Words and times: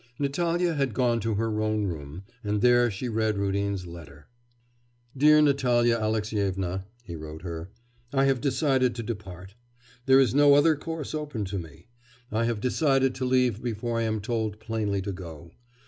Natalya 0.17 0.73
had 0.73 0.95
gone 0.95 1.19
to 1.19 1.35
her 1.35 1.61
own 1.61 1.83
room, 1.85 2.23
and 2.43 2.61
there 2.61 2.89
she 2.89 3.07
read 3.07 3.37
Rudin's 3.37 3.85
letter. 3.85 4.25
'Dear 5.15 5.43
Natalya 5.43 5.95
Alexyevna,' 5.95 6.85
he 7.03 7.15
wrote 7.15 7.43
her, 7.43 7.69
'I 8.11 8.25
have 8.25 8.41
decided 8.41 8.95
to 8.95 9.03
depart. 9.03 9.53
There 10.07 10.19
is 10.19 10.33
no 10.33 10.55
other 10.55 10.75
course 10.75 11.13
open 11.13 11.45
to 11.45 11.59
me. 11.59 11.85
I 12.31 12.45
have 12.45 12.59
decided 12.59 13.13
to 13.13 13.25
leave 13.25 13.61
before 13.61 13.99
I 13.99 14.03
am 14.05 14.21
told 14.21 14.59
plainly 14.59 15.03
to 15.03 15.11
go. 15.11 15.51